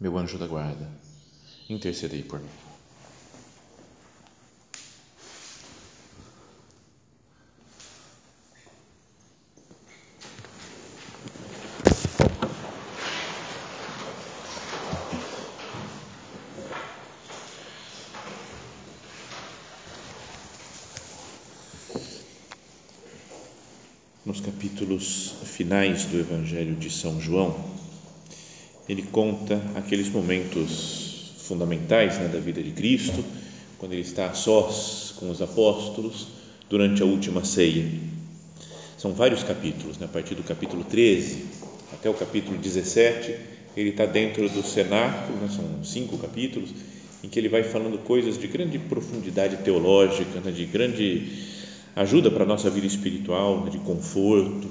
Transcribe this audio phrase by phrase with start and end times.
[0.00, 0.88] meu anjo da guarda,
[1.68, 2.48] intercedei por mim.
[24.24, 27.77] Nos capítulos finais do Evangelho de São João,
[28.88, 33.24] ele conta aqueles momentos fundamentais né, da vida de Cristo,
[33.78, 36.28] quando ele está a sós com os apóstolos
[36.68, 37.86] durante a última ceia.
[38.96, 41.58] São vários capítulos, né, a partir do capítulo 13
[41.92, 43.34] até o capítulo 17,
[43.76, 46.70] ele está dentro do cenáculo, né, são cinco capítulos,
[47.22, 51.32] em que ele vai falando coisas de grande profundidade teológica, né, de grande
[51.96, 54.68] ajuda para a nossa vida espiritual, né, de conforto.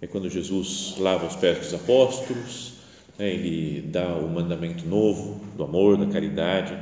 [0.00, 2.77] É quando Jesus lava os pés dos apóstolos,
[3.18, 6.78] né, ele dá o mandamento novo do amor, da caridade,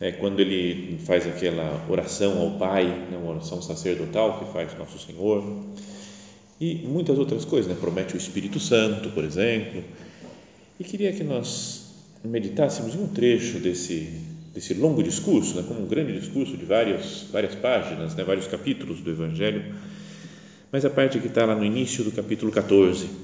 [0.00, 4.98] é, quando ele faz aquela oração ao Pai, né, uma oração sacerdotal que faz Nosso
[4.98, 5.64] Senhor,
[6.60, 9.82] e muitas outras coisas, né, promete o Espírito Santo, por exemplo,
[10.78, 14.20] e queria que nós meditássemos em um trecho desse,
[14.52, 19.00] desse longo discurso, né, como um grande discurso de várias, várias páginas, né, vários capítulos
[19.00, 19.74] do Evangelho,
[20.70, 23.23] mas a parte que está lá no início do capítulo 14,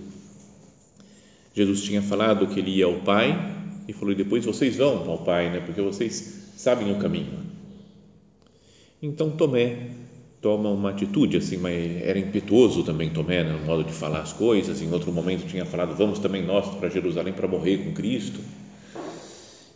[1.55, 3.57] Jesus tinha falado que ele ia ao Pai
[3.89, 5.61] e falou: e depois vocês vão ao Pai, né?
[5.61, 7.41] Porque vocês sabem o caminho.
[9.03, 9.89] Então Tomé
[10.41, 14.33] toma uma atitude assim, mas era impetuoso também Tomé né, no modo de falar as
[14.33, 14.81] coisas.
[14.81, 18.41] Em outro momento tinha falado: vamos também nós para Jerusalém para morrer com Cristo.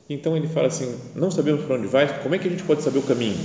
[0.09, 2.83] Então ele fala assim: não sabemos para onde vai, como é que a gente pode
[2.83, 3.39] saber o caminho?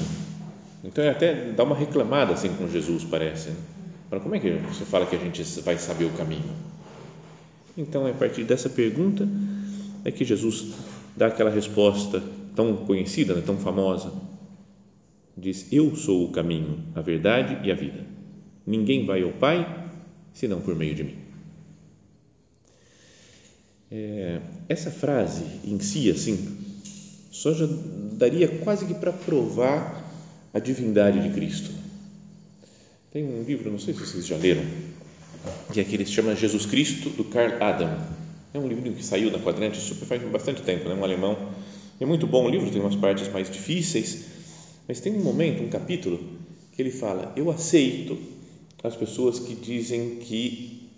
[0.84, 3.50] Então ele até dá uma reclamada assim com Jesus, parece.
[3.50, 3.56] Né?
[4.22, 6.54] Como é que você fala que a gente vai saber o caminho?
[7.80, 9.26] Então, é a partir dessa pergunta
[10.04, 10.74] é que Jesus
[11.16, 12.22] dá aquela resposta
[12.54, 14.12] tão conhecida, né, tão famosa.
[15.38, 18.06] Diz: Eu sou o caminho, a verdade e a vida.
[18.68, 19.92] Ninguém vai ao Pai
[20.34, 21.16] senão por meio de mim.
[23.90, 26.58] É, essa frase em si, assim,
[27.32, 27.66] só já
[28.12, 30.06] daria quase que para provar
[30.54, 31.72] a divindade de Cristo.
[33.10, 34.64] Tem um livro, não sei se vocês já leram,
[35.72, 37.98] que aquele que se chama Jesus Cristo, do Karl Adam.
[38.54, 40.96] É um livro que saiu na quadrante super faz bastante tempo, né?
[40.96, 41.38] um alemão.
[42.00, 44.26] É muito bom o livro, tem umas partes mais difíceis,
[44.88, 46.20] mas tem um momento, um capítulo,
[46.74, 48.18] que ele fala: Eu aceito
[48.84, 50.90] as pessoas que dizem que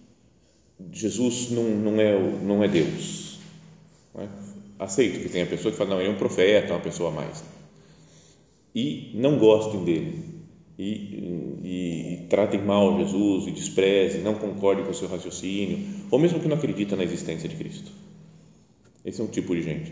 [0.94, 3.40] Jesus não, não, é, não é Deus.
[4.14, 4.28] Não é?
[4.80, 7.10] Aceito que tem a pessoa que fala: Não, ele é um profeta, é uma pessoa
[7.10, 7.44] a mais.
[8.74, 10.31] E não gostem dele
[10.82, 16.18] e, e, e, tratem mal Jesus e desprezem, não concordem com o seu raciocínio, ou
[16.18, 17.92] mesmo que não acreditem na existência de Cristo.
[19.06, 19.92] Esse é um tipo de gente.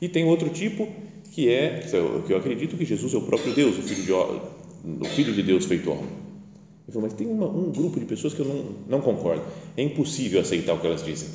[0.00, 0.86] E tem outro tipo
[1.32, 5.04] que é que eu acredito que Jesus é o próprio Deus, o Filho de, o
[5.04, 6.04] filho de Deus feito homem.
[6.04, 9.42] Ele falou, mas tem uma, um grupo de pessoas que eu não, não concordo.
[9.76, 11.28] É impossível aceitar o que elas dizem.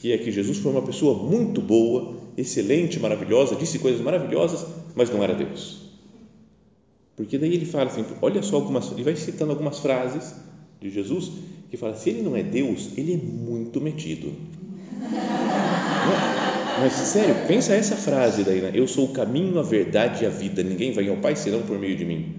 [0.00, 5.10] Que é que Jesus foi uma pessoa muito boa, excelente, maravilhosa, disse coisas maravilhosas, mas
[5.10, 5.81] não era Deus.
[7.16, 10.34] Porque daí ele fala assim, olha só algumas, ele vai citando algumas frases
[10.80, 11.30] de Jesus
[11.70, 14.32] que fala, se ele não é Deus, ele é muito metido.
[16.80, 18.72] Mas sério, pensa essa frase daí, né?
[18.74, 21.78] eu sou o caminho, a verdade e a vida, ninguém vai ao Pai senão por
[21.78, 22.34] meio de mim.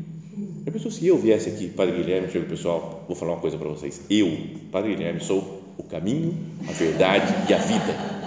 [0.65, 3.69] Eu penso, se eu viesse aqui, Padre Guilherme, chego pessoal, vou falar uma coisa para
[3.69, 4.37] vocês, eu,
[4.71, 6.35] Padre Guilherme, sou o caminho,
[6.67, 8.23] a verdade e a vida.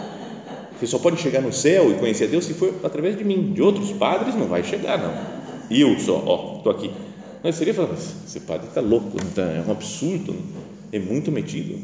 [0.79, 3.53] Você só pode chegar no céu e conhecer a Deus se for através de mim,
[3.53, 5.37] de outros padres não vai chegar não
[5.71, 6.91] eu só, ó, estou aqui.
[7.43, 10.35] Mas seria falar, esse padre está louco, tá, é um absurdo,
[10.93, 11.79] é muito metido.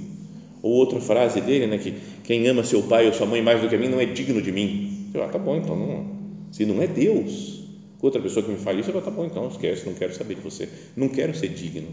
[0.62, 1.94] Ou outra frase dele, né, que
[2.24, 4.40] quem ama seu pai ou sua mãe mais do que a mim não é digno
[4.40, 5.10] de mim.
[5.12, 6.06] Eu, ah, tá bom, então não,
[6.50, 7.64] se não é Deus,
[8.00, 10.36] outra pessoa que me fala isso, eu, ah, tá bom, então esquece, não quero saber
[10.36, 11.88] de você, não quero ser digno.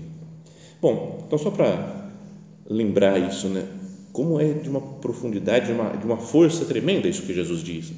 [0.82, 2.10] Bom, então só para
[2.68, 3.66] lembrar isso, né,
[4.14, 7.92] como é de uma profundidade, de uma, de uma força tremenda isso que Jesus diz.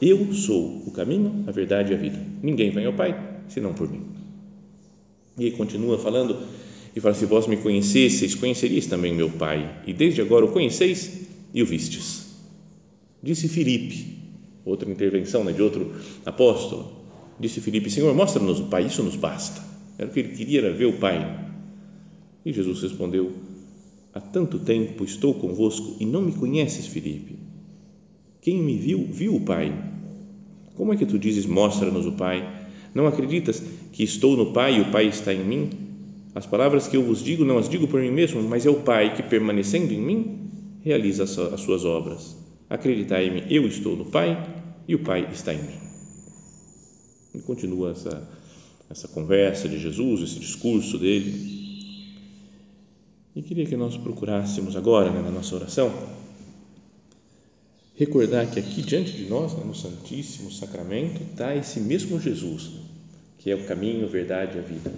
[0.00, 2.18] Eu sou o caminho, a verdade e a vida.
[2.42, 4.02] Ninguém vem ao Pai senão por mim.
[5.36, 6.38] E ele continua falando
[6.94, 11.28] e fala: Se vós me conhecesseis, conheceríeis também meu Pai, e desde agora o conheceis
[11.52, 12.30] e o vistes.
[13.22, 14.18] Disse Filipe,
[14.64, 15.92] outra intervenção né, de outro
[16.24, 16.90] apóstolo,
[17.38, 19.60] disse Filipe, Senhor, mostra-nos o Pai, isso nos basta.
[19.98, 21.48] Era o que ele queria era ver o Pai.
[22.44, 23.32] E Jesus respondeu,
[24.14, 27.36] há tanto tempo estou convosco e não me conheces, Filipe.
[28.40, 29.89] Quem me viu, viu o Pai.
[30.80, 32.42] Como é que tu dizes, mostra-nos o Pai?
[32.94, 33.62] Não acreditas
[33.92, 35.68] que estou no Pai e o Pai está em mim?
[36.34, 38.80] As palavras que eu vos digo, não as digo por mim mesmo, mas é o
[38.80, 40.50] Pai que, permanecendo em mim,
[40.82, 42.34] realiza as suas obras.
[42.70, 44.42] Acreditai-me, eu estou no Pai
[44.88, 45.78] e o Pai está em mim.
[47.34, 48.26] E continua essa,
[48.88, 51.30] essa conversa de Jesus, esse discurso dele.
[53.36, 55.92] E queria que nós procurássemos agora, né, na nossa oração,
[58.00, 62.70] recordar que aqui diante de nós, né, no Santíssimo Sacramento, está esse mesmo Jesus,
[63.36, 64.90] que é o caminho, a verdade e a vida.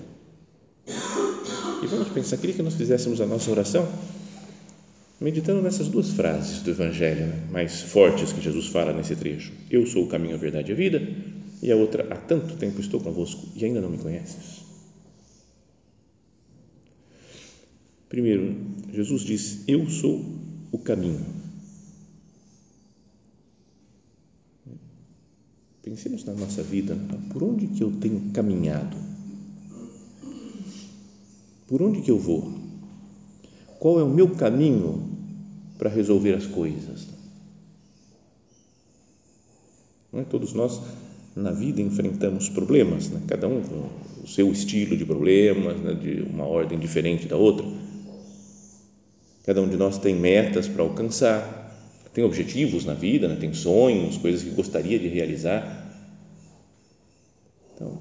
[1.82, 3.88] E vamos pensar, queria que nós fizéssemos a nossa oração
[5.20, 9.52] meditando nessas duas frases do Evangelho né, mais fortes que Jesus fala nesse trecho.
[9.68, 11.02] Eu sou o caminho, a verdade e a vida.
[11.60, 14.62] E a outra, há tanto tempo estou convosco e ainda não me conheces.
[18.08, 18.56] Primeiro,
[18.92, 20.24] Jesus diz: Eu sou
[20.72, 21.41] o caminho.
[25.82, 26.96] Pensemos na nossa vida,
[27.32, 28.96] por onde que eu tenho caminhado?
[31.66, 32.52] Por onde que eu vou?
[33.80, 35.10] Qual é o meu caminho
[35.78, 37.08] para resolver as coisas?
[40.12, 40.24] Não é?
[40.24, 40.80] Todos nós
[41.34, 43.20] na vida enfrentamos problemas, né?
[43.26, 43.88] cada um com
[44.22, 45.94] o seu estilo de problemas, né?
[45.94, 47.66] de uma ordem diferente da outra.
[49.44, 51.61] Cada um de nós tem metas para alcançar,
[52.12, 53.36] tem objetivos na vida, né?
[53.36, 55.80] tem sonhos, coisas que gostaria de realizar.
[57.74, 58.00] Então,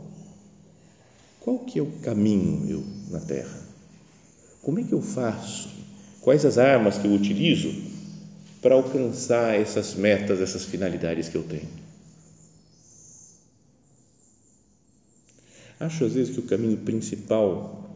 [1.40, 3.60] qual que é o caminho eu na Terra?
[4.62, 5.70] Como é que eu faço?
[6.22, 7.74] Quais as armas que eu utilizo
[8.62, 11.82] para alcançar essas metas, essas finalidades que eu tenho?
[15.80, 17.90] Acho às vezes que o caminho principal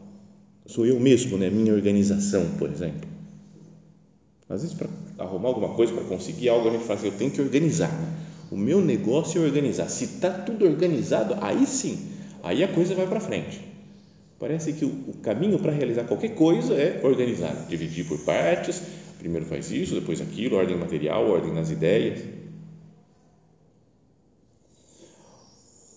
[0.66, 1.48] sou eu mesmo, né?
[1.50, 3.15] minha organização, por exemplo.
[4.48, 4.88] Às vezes, para
[5.18, 7.90] arrumar alguma coisa, para conseguir algo, a gente fala assim, eu tenho que organizar.
[8.50, 9.88] O meu negócio é organizar.
[9.88, 12.12] Se está tudo organizado, aí sim,
[12.42, 13.60] aí a coisa vai para frente.
[14.38, 18.82] Parece que o, o caminho para realizar qualquer coisa é organizar, dividir por partes.
[19.18, 22.20] Primeiro faz isso, depois aquilo, ordem material, ordem nas ideias.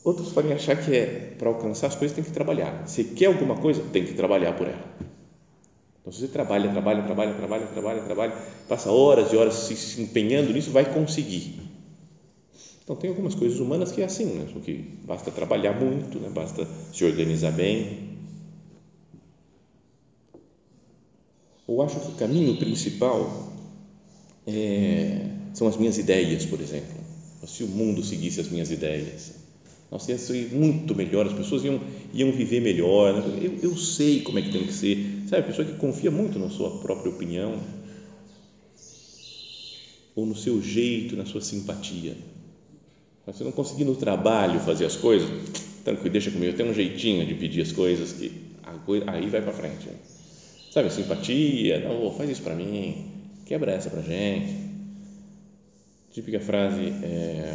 [0.04, 2.88] Outros podem achar que é para alcançar as coisas tem que trabalhar.
[2.88, 4.84] Se quer alguma coisa, tem que trabalhar por ela.
[6.02, 8.34] Então, se você trabalha, trabalha, trabalha, trabalha, trabalha, trabalha,
[8.68, 11.60] passa horas e horas se empenhando nisso, vai conseguir.
[12.84, 14.48] Então, tem algumas coisas humanas que é assim, né?
[14.64, 14.74] que
[15.04, 16.30] basta trabalhar muito, né?
[16.34, 18.10] basta se organizar bem,
[21.70, 23.54] Ou acho que o caminho principal
[24.48, 26.98] é, são as minhas ideias, por exemplo.
[27.46, 29.34] Se o mundo seguisse as minhas ideias,
[29.92, 31.80] nossa, ia ser muito melhor, as pessoas iam,
[32.12, 33.14] iam viver melhor.
[33.14, 33.40] Né?
[33.44, 35.19] Eu, eu sei como é que tem que ser.
[35.30, 37.60] Sabe, a pessoa que confia muito na sua própria opinião,
[40.16, 42.18] ou no seu jeito, na sua simpatia.
[43.28, 45.30] Você não conseguir no trabalho fazer as coisas,
[45.86, 48.32] tranquilo, deixa comigo, eu tenho um jeitinho de pedir as coisas que
[49.06, 49.88] aí vai para frente.
[50.72, 53.06] Sabe, simpatia, não, faz isso para mim,
[53.46, 54.68] quebra essa para gente.
[56.10, 57.54] Típica frase, é,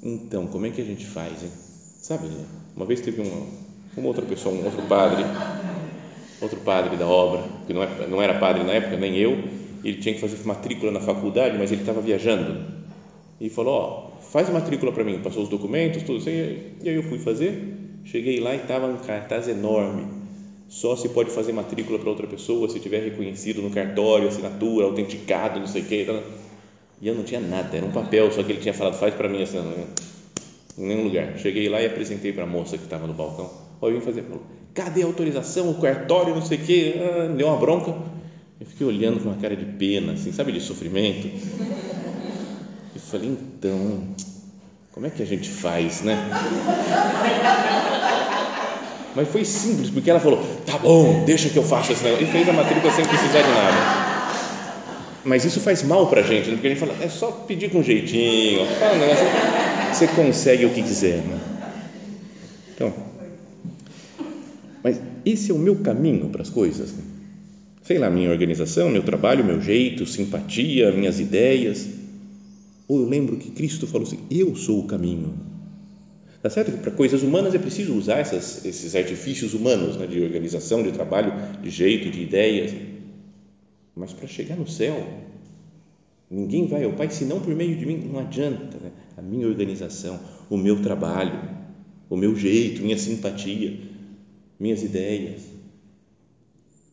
[0.00, 1.50] então, como é que a gente faz, hein?
[1.98, 2.28] Sabe,
[2.76, 3.48] uma vez teve uma,
[3.96, 5.24] uma outra pessoa, um outro padre,
[6.44, 9.42] outro padre da obra, que não, é, não era padre na época, nem eu,
[9.82, 12.64] ele tinha que fazer matrícula na faculdade, mas ele estava viajando.
[13.40, 17.02] E falou, ó, faz matrícula para mim, passou os documentos, tudo assim, e aí eu
[17.02, 20.06] fui fazer, cheguei lá e estava um cartaz enorme,
[20.68, 25.60] só se pode fazer matrícula para outra pessoa se tiver reconhecido no cartório, assinatura, autenticado,
[25.60, 26.06] não sei o quê.
[27.00, 29.28] E eu não tinha nada, era um papel, só que ele tinha falado, faz para
[29.28, 29.58] mim assim,
[30.78, 31.38] em nenhum lugar.
[31.38, 33.50] Cheguei lá e apresentei para a moça que estava no balcão.
[33.80, 34.42] Olha, eu vim fazer, falou,
[34.74, 36.94] cadê a autorização, o cartório, não sei o quê.
[36.98, 37.94] Ah, deu uma bronca.
[38.60, 41.28] Eu fiquei olhando com uma cara de pena, assim, sabe, de sofrimento.
[42.94, 44.02] E falei, então,
[44.92, 46.16] como é que a gente faz, né?
[49.14, 52.26] Mas foi simples, porque ela falou: tá bom, deixa que eu faça esse negócio.
[52.26, 53.76] E fez a matrícula sem precisar de nada.
[55.24, 56.54] Mas isso faz mal para a gente, né?
[56.54, 59.24] porque a gente fala: é só pedir com jeitinho, fala um negócio,
[59.92, 61.18] você consegue o que quiser.
[61.18, 61.38] Né?
[62.74, 62.92] Então,
[65.24, 66.92] esse é o meu caminho para as coisas.
[66.92, 67.02] Né?
[67.82, 71.88] Sei lá, minha organização, meu trabalho, meu jeito, simpatia, minhas ideias.
[72.88, 75.34] Ou eu lembro que Cristo falou assim: eu sou o caminho
[76.42, 80.20] Tá certo que para coisas humanas é preciso usar essas, esses artifícios humanos né, de
[80.20, 82.74] organização, de trabalho, de jeito, de ideias.
[83.96, 85.02] Mas para chegar no céu,
[86.30, 88.08] Ninguém vai ao Pai senão por meio de mim.
[88.10, 88.90] Não adianta, né?
[89.16, 90.18] A minha organização,
[90.50, 91.38] o meu trabalho,
[92.10, 93.78] o meu jeito, minha simpatia,
[94.64, 95.42] minhas ideias.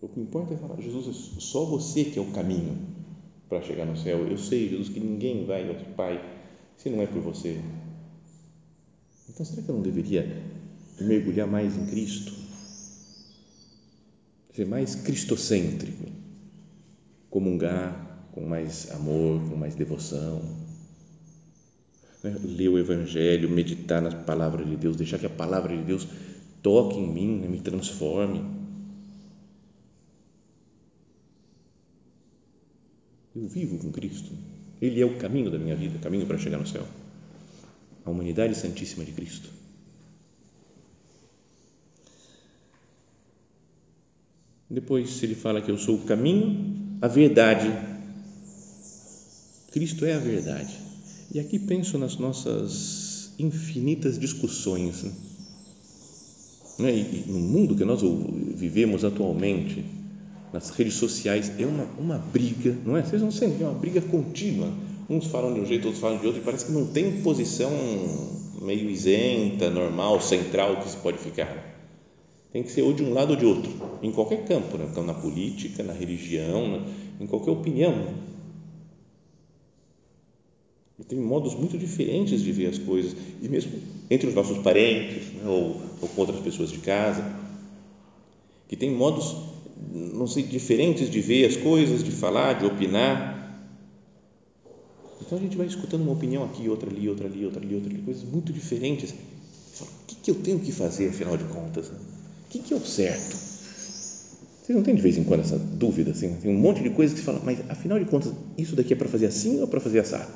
[0.02, 2.78] O que importa é falar, Jesus, é só você que é o caminho
[3.48, 4.28] para chegar no céu.
[4.28, 6.22] Eu sei, Jesus, que ninguém vai ao Pai
[6.76, 7.62] se não é por você.
[9.30, 10.44] Então, será que eu não deveria
[11.00, 12.34] mergulhar mais em Cristo?
[14.54, 16.12] Ser mais cristocêntrico,
[17.30, 20.42] comungar com mais amor, com mais devoção,
[22.22, 22.36] né?
[22.44, 26.06] ler o Evangelho, meditar na palavra de Deus, deixar que a palavra de Deus
[26.62, 27.48] toque em mim, né?
[27.48, 28.44] me transforme.
[33.36, 34.32] Eu vivo com Cristo.
[34.82, 36.86] Ele é o caminho da minha vida, caminho para chegar no céu.
[38.04, 39.50] A humanidade santíssima de Cristo.
[44.70, 47.68] Depois ele fala que eu sou o caminho, a verdade.
[49.72, 50.76] Cristo é a verdade.
[51.34, 55.04] E aqui penso nas nossas infinitas discussões.
[55.04, 55.12] Né?
[56.90, 58.02] E no mundo que nós
[58.56, 59.84] vivemos atualmente,
[60.52, 63.04] nas redes sociais, é uma, uma briga, não é?
[63.04, 64.70] Vocês não sentem, é uma briga contínua.
[65.10, 67.72] Uns falam de um jeito, outros falam de outro, e parece que não tem posição
[68.62, 71.72] meio isenta, normal, central que se pode ficar
[72.52, 73.72] tem que ser ou de um lado ou de outro,
[74.02, 74.86] em qualquer campo, né?
[74.90, 76.82] então na política, na religião, né?
[77.20, 77.94] em qualquer opinião.
[81.02, 83.74] E tem modos muito diferentes de ver as coisas, e mesmo
[84.10, 85.44] entre os nossos parentes né?
[85.46, 87.36] ou, ou com outras pessoas de casa,
[88.70, 89.36] que tem modos,
[89.92, 93.68] não sei, diferentes de ver as coisas, de falar, de opinar.
[95.22, 97.90] Então a gente vai escutando uma opinião aqui, outra ali, outra ali, outra ali, outra
[97.90, 99.14] ali, coisas muito diferentes.
[99.74, 101.90] Fala, o que, que eu tenho que fazer, afinal de contas?
[101.90, 101.98] Né?
[102.52, 103.38] que, que é o certo?
[104.62, 106.12] Vocês não tem de vez em quando essa dúvida?
[106.12, 106.36] Assim?
[106.36, 108.96] Tem um monte de coisas que você fala, mas afinal de contas, isso daqui é
[108.96, 110.30] para fazer assim ou para fazer assado?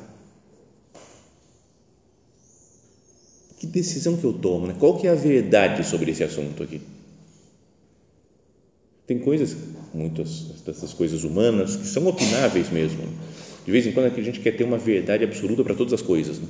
[3.57, 4.67] Que decisão que eu tomo?
[4.67, 4.75] Né?
[4.77, 6.81] Qual que é a verdade sobre esse assunto aqui?
[9.07, 9.55] Tem coisas,
[9.93, 13.03] muitas dessas coisas humanas, que são opináveis mesmo.
[13.65, 15.93] De vez em quando é que a gente quer ter uma verdade absoluta para todas
[15.93, 16.39] as coisas.
[16.39, 16.47] Né?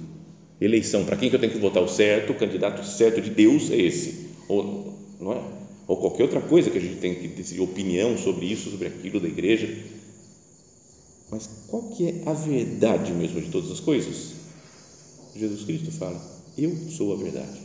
[0.60, 3.70] Eleição, para quem que eu tenho que votar o certo, o candidato certo de Deus
[3.70, 4.30] é esse.
[4.48, 5.42] Ou, não é?
[5.88, 9.20] ou qualquer outra coisa que a gente tem que decidir opinião sobre isso, sobre aquilo
[9.20, 9.68] da igreja.
[11.30, 14.34] Mas qual que é a verdade mesmo de todas as coisas?
[15.36, 16.22] Jesus Cristo fala:
[16.58, 17.62] Eu sou a verdade.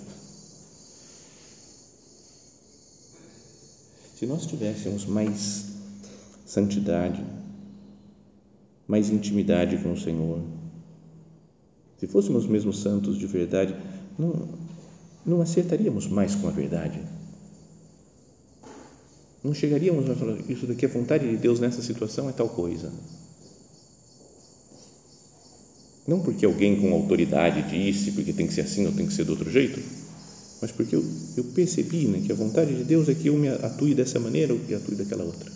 [4.17, 5.67] Se nós tivéssemos mais
[6.45, 7.25] santidade,
[8.87, 10.43] mais intimidade com o Senhor,
[11.99, 13.75] se fôssemos mesmo santos de verdade,
[14.19, 14.49] não,
[15.25, 17.01] não acertaríamos mais com a verdade
[19.43, 22.93] não chegaríamos a falar, isso daqui é vontade de Deus nessa situação é tal coisa.
[26.11, 29.25] Não porque alguém com autoridade disse, porque tem que ser assim ou tem que ser
[29.25, 29.79] de outro jeito,
[30.61, 31.05] mas porque eu,
[31.37, 34.53] eu percebi né, que a vontade de Deus é que eu me atue dessa maneira
[34.53, 35.49] ou que atue daquela outra.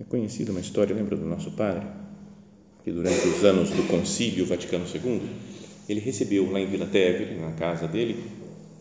[0.00, 1.86] É conhecida uma história, lembra do nosso padre,
[2.82, 5.20] que durante os anos do concílio Vaticano II,
[5.90, 8.24] ele recebeu lá em Vila Teve, na casa dele,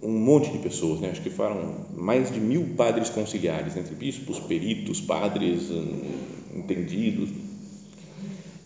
[0.02, 1.10] um monte de pessoas, né?
[1.10, 6.00] acho que foram mais de mil padres conciliares, entre bispos, peritos, padres, hum,
[6.56, 7.30] entendidos,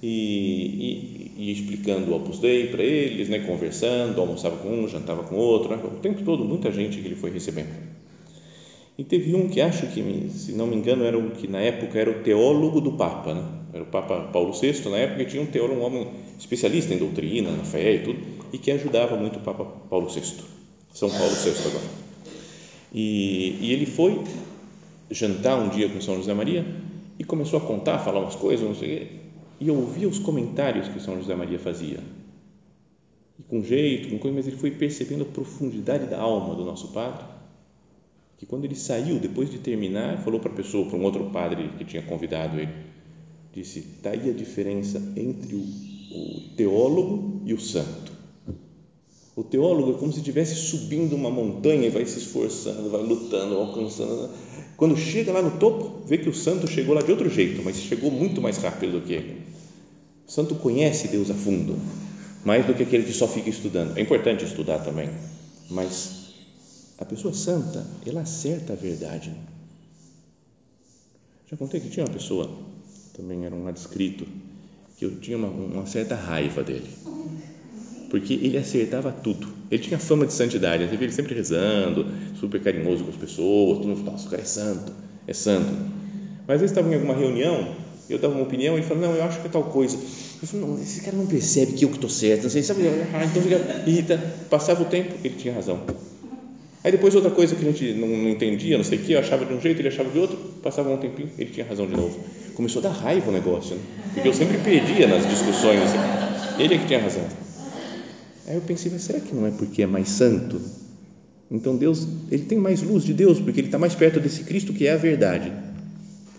[0.02, 3.40] e, e, e explicando o Opus Dei para eles, né?
[3.40, 5.82] conversando, almoçava com um, jantava com outro, né?
[5.84, 7.70] o tempo todo, muita gente que ele foi recebendo.
[8.98, 11.98] E teve um que acho que, se não me engano, era o que na época
[11.98, 13.44] era o teólogo do Papa, né?
[13.74, 16.98] era o Papa Paulo VI na época, e tinha um teólogo, um homem especialista em
[16.98, 18.20] doutrina, na fé e tudo,
[18.52, 20.22] e que ajudava muito o Papa Paulo VI
[20.94, 21.86] são Paulo VI agora.
[22.94, 24.22] E, e ele foi
[25.12, 26.66] jantar um dia com São José Maria
[27.18, 29.29] e começou a contar, falar umas coisas, não sei
[29.60, 32.00] e ouvia os comentários que São José Maria fazia.
[33.38, 36.90] E com jeito, com coisa, mas ele foi percebendo a profundidade da alma do nosso
[36.90, 37.26] padre,
[38.38, 41.70] que quando ele saiu, depois de terminar, falou para a pessoa, para um outro padre
[41.78, 42.74] que tinha convidado ele,
[43.54, 48.19] disse, está aí a diferença entre o, o teólogo e o santo
[49.40, 53.56] o teólogo é como se estivesse subindo uma montanha e vai se esforçando, vai lutando,
[53.56, 54.32] alcançando.
[54.76, 57.78] Quando chega lá no topo, vê que o santo chegou lá de outro jeito, mas
[57.78, 59.42] chegou muito mais rápido do que ele.
[60.28, 61.80] O santo conhece Deus a fundo,
[62.44, 63.98] mais do que aquele que só fica estudando.
[63.98, 65.10] É importante estudar também,
[65.70, 66.34] mas
[66.98, 69.34] a pessoa santa, ela acerta a verdade.
[71.50, 72.50] Já contei que tinha uma pessoa,
[73.14, 74.28] também era um adscrito,
[74.98, 76.90] que eu tinha uma, uma certa raiva dele
[78.10, 79.48] porque ele acertava tudo.
[79.70, 82.06] Ele tinha fama de santidade, você vê ele sempre rezando,
[82.40, 84.92] super carinhoso com as pessoas, todo mundo, nossa, o cara é santo,
[85.28, 85.72] é santo.
[86.48, 87.76] Mas às vezes estava em alguma reunião
[88.10, 89.96] Eu dava uma opinião, ele falava, não, eu acho que é tal coisa.
[90.42, 92.82] Eu falei, não, esse cara não percebe que eu que estou certo, não sei, sabe?
[93.14, 94.18] Ah, então fica, irrita.
[94.50, 95.80] Passava o tempo, ele tinha razão.
[96.84, 99.20] Aí depois outra coisa que a gente não, não entendia, não sei o que, eu
[99.20, 101.96] achava de um jeito, ele achava de outro, passava um tempinho, ele tinha razão de
[101.96, 102.18] novo.
[102.56, 103.82] Começou a dar raiva o negócio, né?
[104.14, 105.82] porque eu sempre perdia nas discussões,
[106.58, 107.24] ele é que tinha razão.
[108.50, 110.60] Aí eu pensei, mas será que não é porque é mais santo?
[111.52, 114.74] Então Deus, ele tem mais luz de Deus, porque ele está mais perto desse Cristo
[114.74, 115.54] que é a verdade.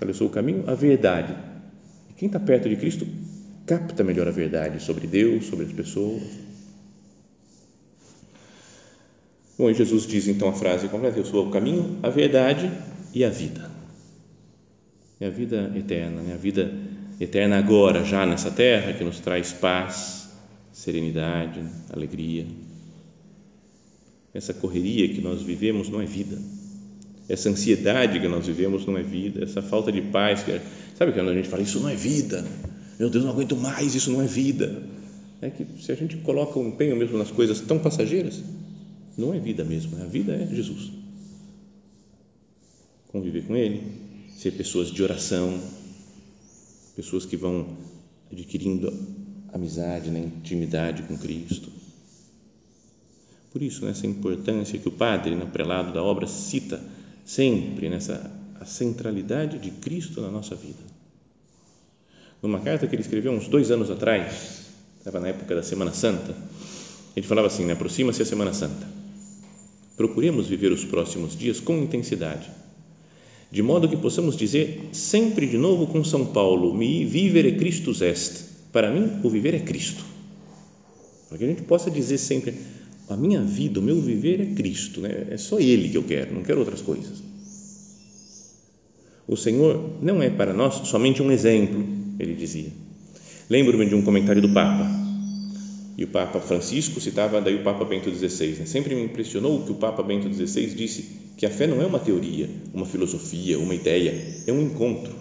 [0.00, 1.36] Eu sou o caminho, a verdade.
[2.10, 3.06] E quem está perto de Cristo
[3.64, 6.22] capta melhor a verdade sobre Deus, sobre as pessoas.
[9.56, 12.72] Bom, e Jesus diz então a frase completa: Eu sou o caminho, a verdade
[13.14, 13.70] e a vida.
[15.20, 16.34] É a vida eterna, né?
[16.34, 16.72] a vida
[17.20, 20.19] eterna agora, já nessa terra, que nos traz paz,
[20.80, 22.46] serenidade, alegria.
[24.32, 26.38] Essa correria que nós vivemos não é vida.
[27.28, 29.44] Essa ansiedade que nós vivemos não é vida.
[29.44, 30.62] Essa falta de paz, que é,
[30.96, 32.44] sabe quando a gente fala, isso não é vida,
[32.98, 34.82] meu Deus, não aguento mais, isso não é vida.
[35.42, 38.42] É que se a gente coloca um empenho mesmo nas coisas tão passageiras,
[39.16, 40.04] não é vida mesmo, né?
[40.04, 40.90] a vida é Jesus.
[43.08, 43.82] Conviver com Ele,
[44.36, 45.58] ser pessoas de oração,
[46.94, 47.66] pessoas que vão
[48.30, 48.92] adquirindo
[49.52, 50.20] amizade, né?
[50.20, 51.70] intimidade com Cristo.
[53.52, 56.80] Por isso, nessa importância que o padre, no prelado da obra, cita
[57.24, 58.30] sempre nessa
[58.60, 60.78] a centralidade de Cristo na nossa vida.
[62.42, 64.66] Numa carta que ele escreveu uns dois anos atrás,
[64.98, 66.34] estava na época da Semana Santa,
[67.16, 69.00] ele falava assim: né, aproxima-se a Semana Santa
[70.00, 72.50] Procuremos viver os próximos dias com intensidade,
[73.52, 78.44] de modo que possamos dizer sempre de novo com São Paulo: Mi vivere Christus est.
[78.72, 80.04] Para mim, o viver é Cristo.
[81.28, 82.54] Para que a gente possa dizer sempre:
[83.08, 85.26] a minha vida, o meu viver é Cristo, né?
[85.30, 87.22] é só Ele que eu quero, não quero outras coisas.
[89.26, 91.84] O Senhor não é para nós somente um exemplo,
[92.18, 92.68] ele dizia.
[93.48, 94.88] Lembro-me de um comentário do Papa
[95.96, 98.60] e o Papa Francisco citava daí o Papa Bento XVI.
[98.60, 98.66] Né?
[98.66, 101.04] Sempre me impressionou que o Papa Bento XVI disse
[101.36, 105.12] que a fé não é uma teoria, uma filosofia, uma ideia, é um encontro,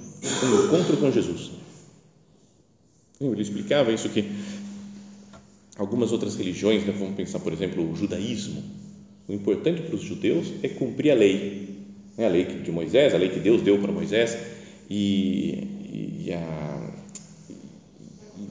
[0.43, 1.58] um encontro com Jesus.
[3.21, 4.23] Ele explicava isso que
[5.77, 8.63] algumas outras religiões, né, vamos pensar, por exemplo, o judaísmo,
[9.27, 11.69] o importante para os judeus é cumprir a lei,
[12.17, 14.37] né, a lei de Moisés, a lei que Deus deu para Moisés,
[14.89, 16.93] e, e a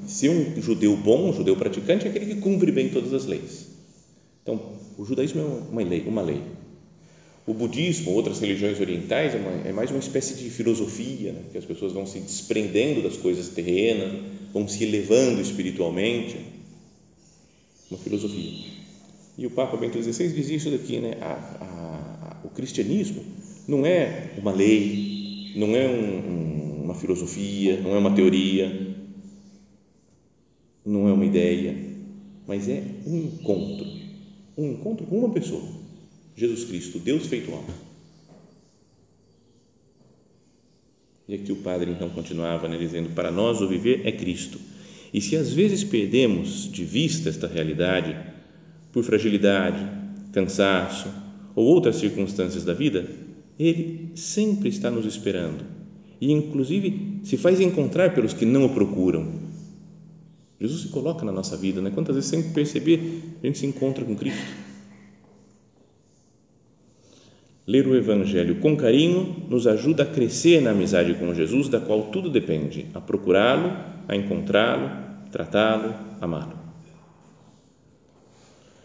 [0.07, 3.69] ser um judeu bom, um judeu praticante, é aquele que cumpre bem todas as leis.
[4.43, 4.61] Então,
[4.97, 6.41] o judaísmo é uma lei, uma lei.
[7.47, 11.41] O budismo, outras religiões orientais, é, uma, é mais uma espécie de filosofia, né?
[11.53, 14.21] que as pessoas vão se desprendendo das coisas terrenas,
[14.53, 16.39] vão se elevando espiritualmente.
[17.91, 18.69] Uma filosofia.
[19.37, 21.17] E o Papa Bento XVI dizia isso daqui, né?
[21.21, 23.25] A, a, o cristianismo
[23.67, 28.97] não é uma lei, não é um, um, uma filosofia, não é uma teoria,
[30.85, 31.77] não é uma ideia,
[32.47, 33.87] mas é um encontro.
[34.57, 35.63] Um encontro com uma pessoa.
[36.35, 37.88] Jesus Cristo, Deus feito homem.
[41.29, 44.59] E aqui o padre então continuava né, dizendo: Para nós o viver é Cristo.
[45.13, 48.17] E se às vezes perdemos de vista esta realidade,
[48.93, 49.87] por fragilidade,
[50.33, 51.09] cansaço
[51.55, 53.09] ou outras circunstâncias da vida,
[53.59, 55.65] Ele sempre está nos esperando
[56.21, 59.49] e, inclusive, se faz encontrar pelos que não o procuram
[60.61, 61.91] Jesus se coloca na nossa vida, né?
[61.91, 64.43] Quantas vezes, sem perceber, a gente se encontra com Cristo.
[67.69, 72.05] Ler o Evangelho com carinho nos ajuda a crescer na amizade com Jesus, da qual
[72.05, 73.71] tudo depende, a procurá-lo,
[74.09, 74.91] a encontrá-lo,
[75.31, 76.55] tratá-lo, amá-lo.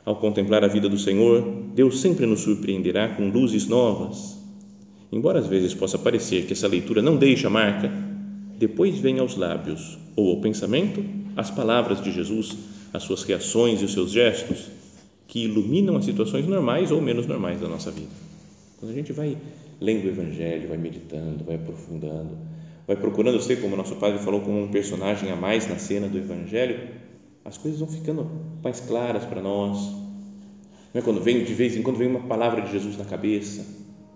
[0.04, 4.38] Ao contemplar a vida do Senhor, Deus sempre nos surpreenderá com luzes novas.
[5.10, 7.90] Embora às vezes possa parecer que essa leitura não deixa marca,
[8.60, 11.02] depois vem aos lábios ou ao pensamento
[11.38, 12.58] as palavras de Jesus,
[12.94, 14.70] as suas reações e os seus gestos,
[15.26, 18.23] que iluminam as situações normais ou menos normais da nossa vida.
[18.84, 19.38] Quando a gente vai
[19.80, 22.38] lendo o Evangelho, vai meditando, vai aprofundando,
[22.86, 26.18] vai procurando ser, como nosso Padre falou, como um personagem a mais na cena do
[26.18, 26.90] Evangelho,
[27.46, 28.30] as coisas vão ficando
[28.62, 29.78] mais claras para nós.
[30.94, 33.66] Não é quando vem, de vez em quando, vem uma palavra de Jesus na cabeça,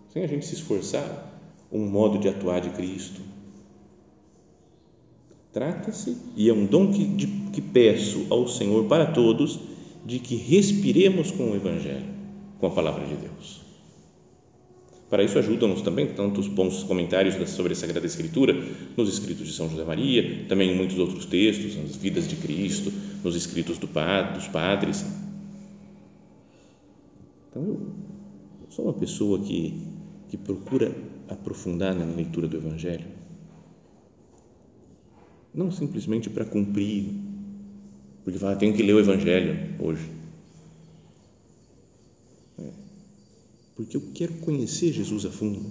[0.09, 1.39] sem a gente se esforçar,
[1.71, 3.21] um modo de atuar de Cristo,
[5.53, 9.61] Trata-se, e é um dom que, de, que peço ao Senhor para todos,
[10.05, 12.05] de que respiremos com o Evangelho,
[12.59, 13.66] com a palavra de Deus.
[15.09, 18.53] Para isso ajudam-nos também tantos bons comentários sobre a Sagrada Escritura,
[18.97, 22.91] nos escritos de São José Maria, também em muitos outros textos, nas vidas de Cristo,
[23.23, 25.05] nos escritos do dos padres.
[27.49, 29.81] Então, eu sou uma pessoa que,
[30.29, 30.93] que procura
[31.29, 33.17] aprofundar na leitura do Evangelho
[35.57, 37.09] não simplesmente para cumprir,
[38.23, 40.07] porque fala, tenho que ler o Evangelho hoje.
[43.77, 45.63] Porque eu quero conhecer Jesus a fundo.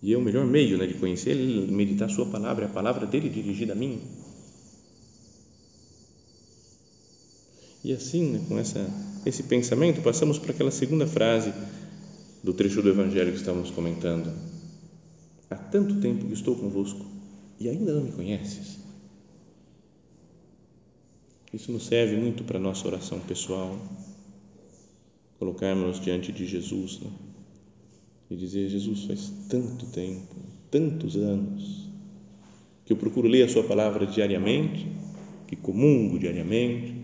[0.00, 3.28] E é o melhor meio né, de conhecer Ele, meditar Sua palavra, a palavra dele
[3.28, 4.00] dirigida a mim.
[7.84, 8.88] E assim, né, com essa,
[9.26, 11.52] esse pensamento, passamos para aquela segunda frase
[12.42, 14.32] do trecho do Evangelho que estamos comentando.
[15.50, 17.04] Há tanto tempo que estou convosco
[17.58, 18.78] e ainda não me conheces.
[21.52, 23.76] Isso nos serve muito para a nossa oração pessoal,
[25.42, 27.10] colocarmos diante de Jesus né?
[28.30, 30.36] e dizer: Jesus, faz tanto tempo,
[30.70, 31.88] tantos anos,
[32.84, 34.86] que eu procuro ler a Sua palavra diariamente,
[35.48, 36.94] que comungo diariamente,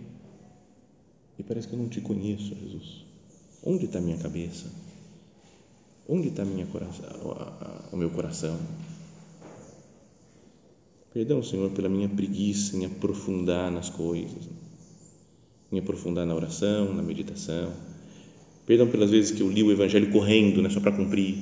[1.37, 3.05] e parece que eu não te conheço, Jesus.
[3.65, 4.67] Onde está a minha cabeça?
[6.09, 7.09] Onde está minha coração,
[7.93, 8.57] o meu coração?
[11.13, 14.49] Perdão, Senhor, pela minha preguiça em aprofundar nas coisas,
[15.73, 17.98] em aprofundar na oração, na meditação.
[18.69, 21.39] Perdão pelas vezes que eu li o Evangelho correndo, né, só para cumprir.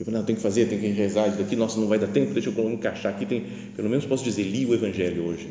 [0.00, 2.08] Eu falei, não, tem que fazer, tem que rezar isso daqui, nossa, não vai dar
[2.08, 5.48] tempo, deixa eu encaixar aqui, tem, pelo menos posso dizer, li o Evangelho hoje.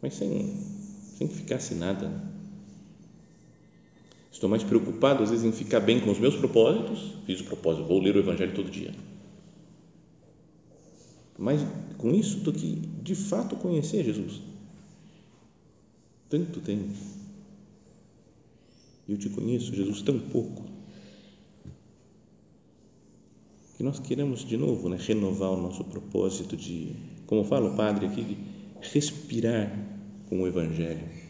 [0.00, 0.54] Mas sem,
[1.18, 2.08] sem que ficasse nada.
[2.08, 2.20] Né?
[4.30, 7.16] Estou mais preocupado, às vezes, em ficar bem com os meus propósitos.
[7.26, 8.92] Fiz o propósito, vou ler o Evangelho todo dia.
[11.36, 11.66] Mais
[11.98, 14.40] com isso do que, de fato, conhecer Jesus.
[16.28, 16.94] Tanto tempo.
[19.08, 20.64] Eu te conheço, Jesus, tão pouco.
[23.76, 26.94] Que nós queremos, de novo, né, renovar o nosso propósito de,
[27.26, 28.38] como fala o Padre aqui,
[28.80, 29.72] respirar
[30.28, 31.20] com o Evangelho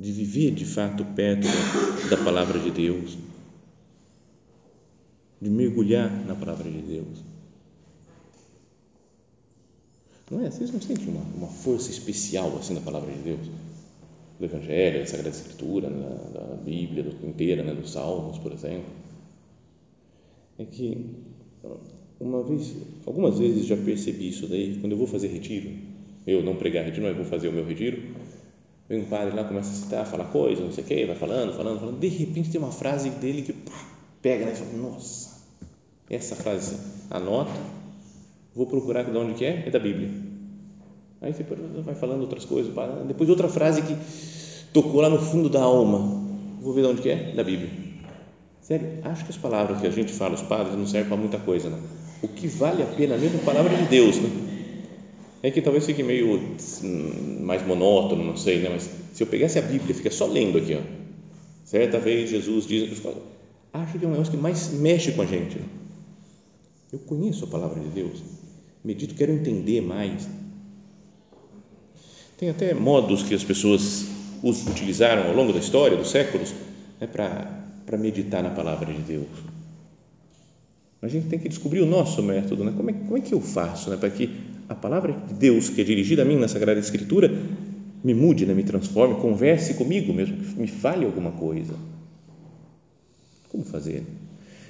[0.00, 3.18] de viver de fato perto da, da palavra de Deus,
[5.38, 7.22] de mergulhar na palavra de Deus.
[10.30, 10.50] Não é?
[10.50, 13.46] Vocês não sentem uma, uma força especial assim na palavra de Deus?
[14.40, 17.72] Do Evangelho, da Sagrada Escritura, da, da Bíblia inteira, né?
[17.74, 18.90] dos Salmos, por exemplo.
[20.58, 21.06] É que
[22.18, 22.74] uma vez,
[23.06, 25.70] algumas vezes já percebi isso daí, quando eu vou fazer retiro,
[26.26, 28.02] eu não pregar retiro, mas vou fazer o meu retiro,
[28.90, 31.52] Vem um padre lá, começa a citar, falar coisa, não sei o quê, vai falando,
[31.52, 32.00] falando, falando.
[32.00, 33.88] De repente tem uma frase dele que pá,
[34.20, 35.44] pega né, fala: Nossa,
[36.10, 36.76] essa frase,
[37.08, 37.52] anota,
[38.52, 40.10] vou procurar de onde que é, é da Bíblia.
[41.22, 41.44] Aí você
[41.84, 42.72] vai falando outras coisas,
[43.06, 43.94] depois outra frase que
[44.72, 45.98] tocou lá no fundo da alma,
[46.60, 47.70] vou ver de onde que é, da Bíblia.
[48.62, 51.38] Sério, acho que as palavras que a gente fala, os padres, não servem para muita
[51.38, 51.78] coisa, não.
[52.22, 54.30] O que vale a pena mesmo é a palavra de Deus, né?
[55.42, 56.38] É que talvez fique meio
[56.84, 58.68] hum, mais monótono, não sei, né?
[58.70, 60.80] mas se eu pegasse a Bíblia, fica só lendo aqui, ó.
[61.64, 63.02] certa vez Jesus diz,
[63.72, 65.58] acho que é um negócio que mais mexe com a gente.
[65.58, 65.64] Né?
[66.92, 68.22] Eu conheço a palavra de Deus,
[68.84, 70.28] medito, quero entender mais.
[72.40, 74.06] Tem até modos que as pessoas
[74.42, 76.54] utilizaram ao longo da história, dos séculos,
[76.98, 79.26] né, para meditar na palavra de Deus.
[81.02, 82.72] A gente tem que descobrir o nosso método, né?
[82.74, 84.30] como, é, como é que eu faço né, para que
[84.70, 87.30] a palavra de Deus que é dirigida a mim na Sagrada Escritura
[88.02, 91.74] me mude, né, me transforme, converse comigo mesmo, me fale alguma coisa.
[93.50, 94.02] Como fazer?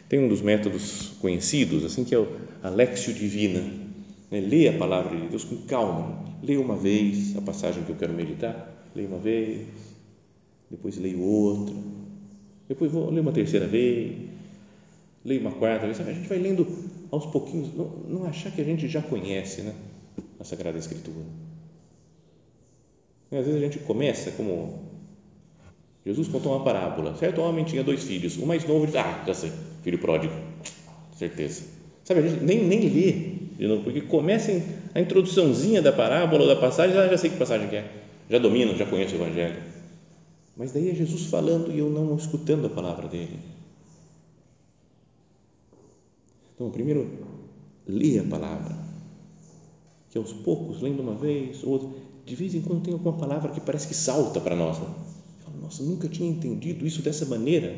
[0.09, 2.27] Tem um dos métodos conhecidos, assim, que é o
[2.65, 3.61] Alexio Divina.
[4.29, 4.41] Né?
[4.41, 6.30] Lê a palavra de Deus com calma.
[6.43, 9.67] Lê uma vez a passagem que eu quero meditar, lê uma vez,
[10.71, 11.75] depois leio outra,
[12.69, 14.17] depois vou ler uma terceira vez,
[15.25, 16.01] leio uma quarta vez.
[16.01, 16.67] A gente vai lendo
[17.11, 19.75] aos pouquinhos, não, não achar que a gente já conhece, né?
[20.39, 21.27] a Sagrada Escritura.
[23.31, 24.81] E às vezes a gente começa como
[26.05, 27.15] Jesus contou uma parábola.
[27.17, 28.37] Certo homem tinha dois filhos.
[28.39, 30.33] O mais novo diz: Ah, já sei, filho pródigo,
[31.17, 31.65] certeza.
[32.03, 33.30] Sabe, a gente nem, nem lê
[33.61, 34.51] de novo, porque começa
[34.95, 37.93] a introduçãozinha da parábola ou da passagem, já, já sei que passagem que é,
[38.31, 39.63] já domino, já conheço o Evangelho.
[40.57, 43.39] Mas daí é Jesus falando e eu não escutando a palavra dele.
[46.55, 47.07] Então, primeiro,
[47.87, 48.79] lê a palavra
[50.09, 51.87] que aos poucos, lendo uma vez, outra,
[52.25, 54.79] de vez em quando tem alguma palavra que parece que salta para nós.
[54.79, 54.87] Né?
[55.61, 57.77] Nossa, nunca tinha entendido isso dessa maneira.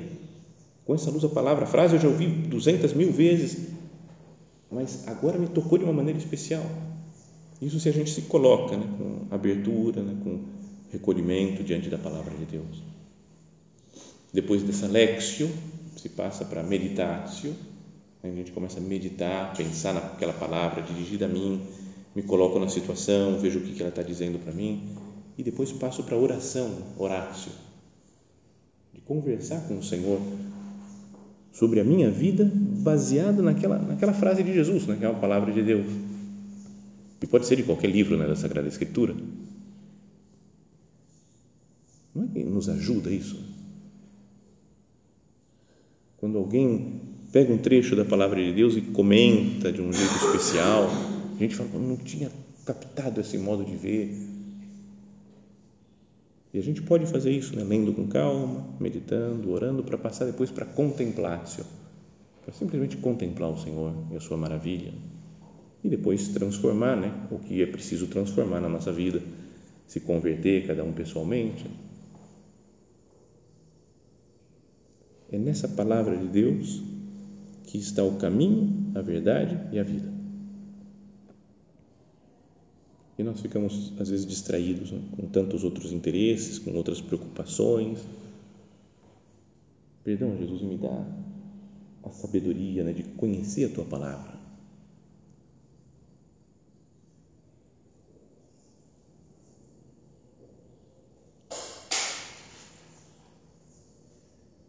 [0.85, 3.82] Com essa luz, a palavra, a frase eu já ouvi duzentas mil vezes,
[4.73, 6.65] mas agora me tocou de uma maneira especial.
[7.61, 10.41] Isso se a gente se coloca né, com abertura, né, com
[10.91, 12.83] recolhimento diante da palavra de Deus.
[14.33, 15.49] Depois dessa lexio,
[15.97, 17.55] se passa para meditatio,
[18.23, 21.61] a gente começa a meditar, pensar naquela palavra dirigida a mim,
[22.15, 24.97] me coloco na situação, vejo o que ela está dizendo para mim
[25.37, 27.53] e depois passo para oração, orácio,
[28.93, 30.21] de conversar com o Senhor
[31.53, 35.87] sobre a minha vida baseada naquela, naquela frase de Jesus, naquela palavra de Deus.
[37.23, 39.15] E pode ser de qualquer livro né, da Sagrada Escritura.
[42.15, 43.39] Não é que nos ajuda isso?
[46.19, 47.01] Quando alguém
[47.33, 50.91] pega um trecho da palavra de Deus e comenta de um jeito especial,
[51.35, 52.31] a gente fala, não tinha
[52.65, 54.32] captado esse modo de ver.
[56.53, 57.65] E a gente pode fazer isso, né?
[57.65, 61.65] lendo com calma, meditando, orando, para passar depois para contemplácio,
[62.45, 64.93] para simplesmente contemplar o Senhor e a sua maravilha.
[65.83, 67.27] E depois transformar né?
[67.31, 69.23] o que é preciso transformar na nossa vida,
[69.87, 71.65] se converter, cada um pessoalmente.
[75.31, 76.83] É nessa palavra de Deus
[77.65, 80.12] que está o caminho, a verdade e a vida.
[83.19, 85.01] E nós ficamos, às vezes, distraídos né?
[85.17, 87.99] com tantos outros interesses, com outras preocupações.
[90.03, 91.07] Perdão, Jesus, me dá
[92.05, 94.33] a sabedoria né, de conhecer a tua palavra.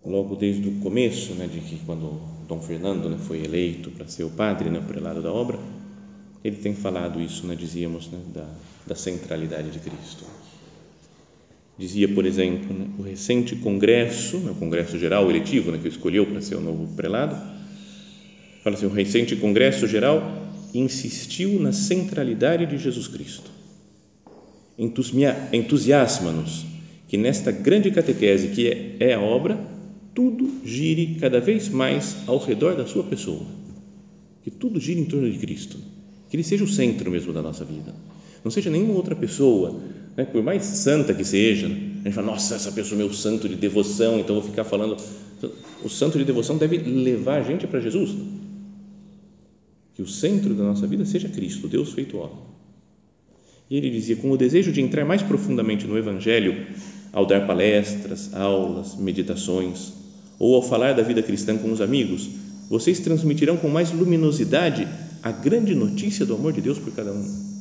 [0.06, 4.26] Logo desde o começo, né, de que quando Dom Fernando né, foi eleito para ser
[4.26, 5.58] o padre, né, o prelado da obra,
[6.44, 8.46] ele tem falado isso, né, dizíamos, né, da,
[8.86, 10.26] da centralidade de Cristo.
[11.78, 16.26] Dizia, por exemplo, né, o recente congresso, né, o congresso geral eletivo, né, que escolheu
[16.26, 17.36] para ser o novo prelado,
[18.62, 20.22] fala assim, o recente congresso geral
[20.74, 23.50] insistiu na centralidade de Jesus Cristo.
[24.78, 26.66] Entusiasma-nos
[27.08, 29.58] que nesta grande catequese que é, é a obra,
[30.16, 33.46] tudo gire cada vez mais ao redor da sua pessoa.
[34.44, 35.93] Que tudo gire em torno de Cristo
[36.34, 37.94] que Ele seja o centro mesmo da nossa vida.
[38.44, 39.80] Não seja nenhuma outra pessoa,
[40.18, 40.26] né?
[40.26, 41.76] por mais santa que seja, né?
[42.02, 44.98] a gente fala, nossa, essa pessoa é meu santo de devoção, então vou ficar falando.
[45.84, 48.16] O santo de devoção deve levar a gente para Jesus.
[49.94, 52.40] Que o centro da nossa vida seja Cristo, Deus feito homem.
[53.70, 56.66] E ele dizia, com o desejo de entrar mais profundamente no Evangelho,
[57.12, 59.94] ao dar palestras, aulas, meditações,
[60.40, 62.28] ou ao falar da vida cristã com os amigos,
[62.68, 64.88] vocês transmitirão com mais luminosidade
[65.24, 67.54] a grande notícia do amor de Deus por cada um.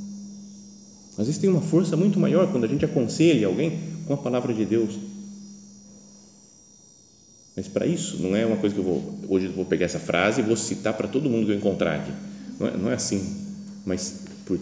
[1.17, 4.53] Às vezes tem uma força muito maior quando a gente aconselha alguém com a palavra
[4.53, 4.99] de Deus.
[7.55, 10.01] Mas para isso, não é uma coisa que eu vou, hoje eu vou pegar essa
[10.01, 12.13] frase e vou citar para todo mundo que eu encontrar aqui.
[12.59, 13.23] Não é, não é assim.
[13.85, 14.59] Mas por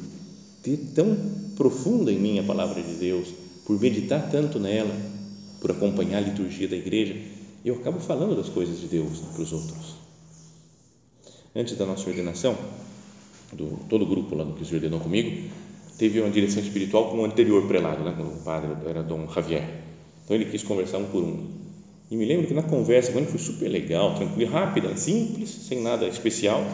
[0.62, 1.16] ter tão
[1.56, 3.28] profunda em mim a palavra de Deus,
[3.64, 4.94] por meditar tanto nela,
[5.60, 7.16] por acompanhar a liturgia da igreja,
[7.64, 9.94] eu acabo falando das coisas de Deus para os outros.
[11.54, 12.56] Antes da nossa ordenação,
[13.52, 15.48] do todo o grupo lá do que se ordenou comigo,
[15.98, 19.82] teve uma direção espiritual com o anterior prelado, né, o padre era Dom Javier.
[20.24, 21.46] Então ele quis conversar um por um.
[22.10, 26.06] E me lembro que na conversa ele foi super legal, tranquilo, rápida, simples, sem nada
[26.08, 26.64] especial,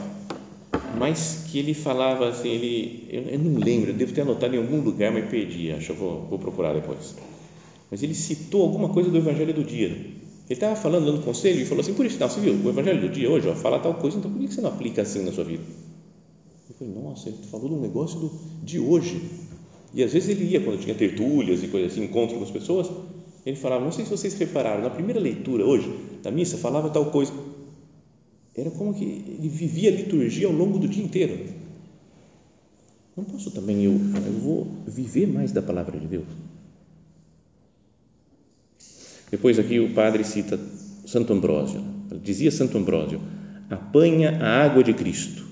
[0.99, 4.59] mas que ele falava assim, ele, eu, eu não lembro, eu devo ter anotado em
[4.59, 7.17] algum lugar, mas perdi, acho que eu vou, vou procurar depois.
[7.91, 9.89] Mas ele citou alguma coisa do Evangelho do dia.
[9.89, 10.15] Ele
[10.49, 13.09] estava falando, dando conselho, e falou assim, por isso, não, você viu, o Evangelho do
[13.09, 15.45] dia hoje, ó, fala tal coisa, então por que você não aplica assim na sua
[15.45, 15.65] vida?
[16.79, 18.31] Falei, nossa, ele falou de um negócio do,
[18.63, 19.23] de hoje.
[19.95, 22.91] E às vezes ele ia, quando tinha tertúlias e coisas assim, encontro com as pessoas,
[23.45, 25.91] ele falava, não sei se vocês repararam, na primeira leitura hoje,
[26.23, 27.33] da missa, falava tal coisa.
[28.55, 31.47] Era como que ele vivia a liturgia ao longo do dia inteiro.
[33.17, 36.27] Não posso também eu, eu vou viver mais da palavra de Deus.
[39.31, 40.59] Depois aqui o padre cita
[41.07, 41.83] Santo Ambrósio.
[42.23, 43.21] Dizia Santo Ambrósio:
[43.71, 45.46] apanha a água de Cristo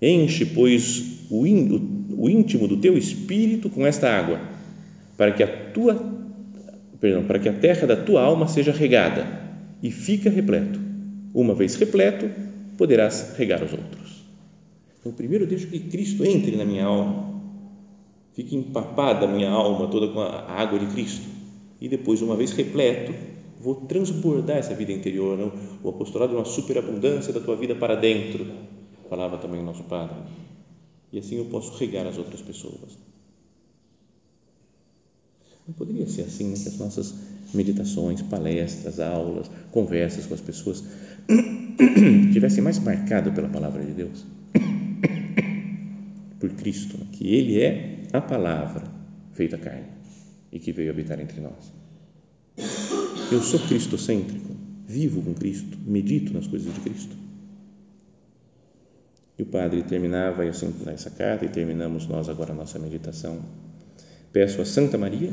[0.00, 4.40] Enche, pois, o, íntimo do teu espírito com esta água,
[5.16, 6.18] para que a tua
[7.00, 9.26] perdão, para que a terra da tua alma seja regada
[9.82, 10.80] e fica repleto.
[11.32, 12.28] Uma vez repleto,
[12.76, 14.24] poderás regar os outros.
[15.00, 17.40] Então, primeiro eu deixo que Cristo entre na minha alma,
[18.34, 21.26] fique empapada a minha alma toda com a água de Cristo.
[21.80, 23.12] E depois, uma vez repleto,
[23.60, 25.52] vou transbordar essa vida interior, não?
[25.82, 28.46] o apostolado é uma superabundância da tua vida para dentro
[29.08, 30.16] falava também nosso Padre.
[31.12, 32.98] E assim eu posso regar as outras pessoas.
[35.66, 37.14] Não poderia ser assim né, que as nossas
[37.52, 40.82] meditações, palestras, aulas, conversas com as pessoas
[42.32, 44.24] tivessem mais marcado pela palavra de Deus,
[46.40, 48.90] por Cristo, né, que Ele é a palavra
[49.32, 49.88] feita carne
[50.50, 51.72] e que veio habitar entre nós.
[53.30, 57.14] Eu sou cristocêntrico, vivo com Cristo, medito nas coisas de Cristo.
[59.38, 63.38] E o padre terminava essa carta e terminamos nós agora a nossa meditação.
[64.32, 65.30] Peço a Santa Maria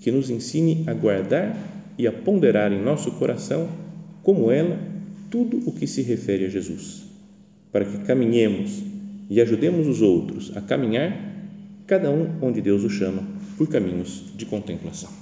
[0.00, 1.54] que nos ensine a guardar
[1.98, 3.68] e a ponderar em nosso coração
[4.22, 4.78] como ela
[5.30, 7.04] tudo o que se refere a Jesus,
[7.70, 8.82] para que caminhemos
[9.28, 11.16] e ajudemos os outros a caminhar,
[11.86, 13.22] cada um onde Deus o chama,
[13.56, 15.21] por caminhos de contemplação.